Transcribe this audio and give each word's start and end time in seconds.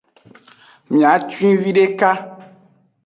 Miacen 0.91 1.55
videka. 1.65 2.11